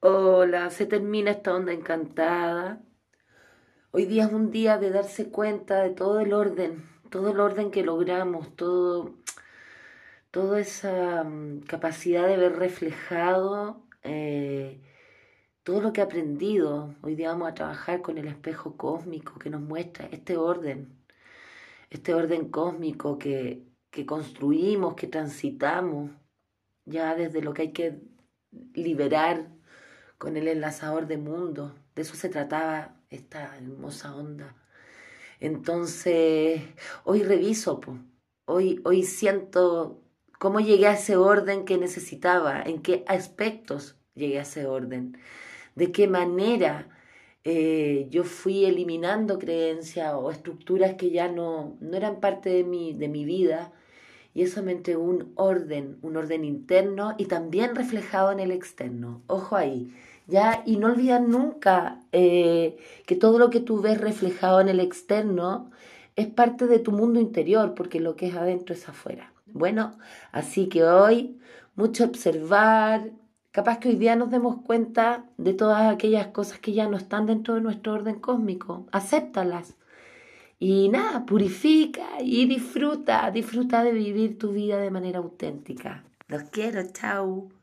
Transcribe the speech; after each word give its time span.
Hola, 0.00 0.70
se 0.70 0.86
termina 0.86 1.32
esta 1.32 1.54
onda 1.54 1.72
encantada. 1.72 2.80
Hoy 3.90 4.04
día 4.06 4.26
es 4.26 4.32
un 4.32 4.52
día 4.52 4.78
de 4.78 4.90
darse 4.90 5.30
cuenta 5.30 5.82
de 5.82 5.90
todo 5.90 6.20
el 6.20 6.32
orden, 6.32 6.84
todo 7.10 7.30
el 7.32 7.40
orden 7.40 7.72
que 7.72 7.82
logramos, 7.82 8.54
todo, 8.54 9.16
toda 10.30 10.60
esa 10.60 11.24
mm, 11.24 11.62
capacidad 11.62 12.28
de 12.28 12.36
ver 12.36 12.56
reflejado 12.56 13.82
eh, 14.04 14.80
todo 15.64 15.80
lo 15.80 15.92
que 15.92 16.00
he 16.00 16.04
aprendido. 16.04 16.94
Hoy 17.02 17.16
día 17.16 17.30
vamos 17.30 17.48
a 17.50 17.54
trabajar 17.54 18.00
con 18.00 18.18
el 18.18 18.28
espejo 18.28 18.76
cósmico 18.76 19.38
que 19.40 19.50
nos 19.50 19.62
muestra 19.62 20.06
este 20.12 20.36
orden, 20.36 20.96
este 21.90 22.14
orden 22.14 22.50
cósmico 22.50 23.18
que, 23.18 23.64
que 23.90 24.06
construimos, 24.06 24.94
que 24.94 25.08
transitamos, 25.08 26.12
ya 26.84 27.16
desde 27.16 27.42
lo 27.42 27.52
que 27.52 27.62
hay 27.62 27.72
que 27.72 28.00
liberar 28.74 29.57
con 30.18 30.36
el 30.36 30.48
enlazador 30.48 31.06
de 31.06 31.16
mundo. 31.16 31.74
De 31.94 32.02
eso 32.02 32.14
se 32.14 32.28
trataba 32.28 32.96
esta 33.10 33.56
hermosa 33.56 34.14
onda. 34.14 34.54
Entonces, 35.40 36.62
hoy 37.04 37.22
reviso, 37.22 37.80
hoy, 38.44 38.80
hoy 38.84 39.04
siento 39.04 40.02
cómo 40.38 40.60
llegué 40.60 40.88
a 40.88 40.94
ese 40.94 41.16
orden 41.16 41.64
que 41.64 41.78
necesitaba, 41.78 42.62
en 42.62 42.82
qué 42.82 43.04
aspectos 43.06 43.96
llegué 44.14 44.38
a 44.38 44.42
ese 44.42 44.66
orden, 44.66 45.16
de 45.76 45.92
qué 45.92 46.08
manera 46.08 46.88
eh, 47.44 48.08
yo 48.10 48.24
fui 48.24 48.64
eliminando 48.64 49.38
creencias 49.38 50.12
o 50.14 50.30
estructuras 50.30 50.94
que 50.94 51.10
ya 51.10 51.28
no, 51.28 51.76
no 51.80 51.96
eran 51.96 52.20
parte 52.20 52.50
de 52.50 52.64
mi, 52.64 52.94
de 52.94 53.08
mi 53.08 53.24
vida 53.24 53.72
y 54.34 54.42
eso 54.42 54.62
me 54.62 54.72
entregó 54.72 55.02
un 55.02 55.32
orden, 55.36 55.98
un 56.02 56.16
orden 56.16 56.44
interno 56.44 57.14
y 57.16 57.26
también 57.26 57.74
reflejado 57.74 58.32
en 58.32 58.40
el 58.40 58.50
externo. 58.50 59.22
Ojo 59.26 59.56
ahí, 59.56 59.92
¿ya? 60.28 60.62
Y 60.64 60.76
no 60.76 60.86
olvidar 60.86 61.22
nunca 61.22 62.00
eh, 62.12 62.76
que 63.06 63.16
todo 63.16 63.38
lo 63.38 63.50
que 63.50 63.60
tú 63.60 63.80
ves 63.80 64.00
reflejado 64.00 64.60
en 64.60 64.68
el 64.68 64.78
externo 64.78 65.70
es 66.14 66.28
parte 66.28 66.66
de 66.66 66.78
tu 66.78 66.92
mundo 66.92 67.18
interior, 67.18 67.74
porque 67.74 67.98
lo 67.98 68.14
que 68.14 68.28
es 68.28 68.36
adentro 68.36 68.74
es 68.74 68.88
afuera. 68.88 69.32
Bueno, 69.46 69.98
así 70.30 70.68
que 70.68 70.84
hoy 70.84 71.40
mucho 71.74 72.04
observar, 72.04 73.10
capaz 73.52 73.78
que 73.78 73.88
hoy 73.88 73.96
día 73.96 74.16
nos 74.16 74.30
demos 74.30 74.62
cuenta 74.62 75.24
de 75.38 75.54
todas 75.54 75.92
aquellas 75.92 76.28
cosas 76.28 76.58
que 76.58 76.72
ya 76.72 76.88
no 76.88 76.96
están 76.96 77.26
dentro 77.26 77.54
de 77.54 77.60
nuestro 77.60 77.94
orden 77.94 78.20
cósmico, 78.20 78.86
acéptalas. 78.92 79.76
Y 80.60 80.88
nada, 80.88 81.24
purifica 81.24 82.20
y 82.20 82.46
disfruta, 82.46 83.30
disfruta 83.30 83.84
de 83.84 83.92
vivir 83.92 84.38
tu 84.38 84.52
vida 84.52 84.78
de 84.78 84.90
manera 84.90 85.20
auténtica. 85.20 86.04
Los 86.26 86.42
quiero, 86.44 86.82
chao. 86.92 87.58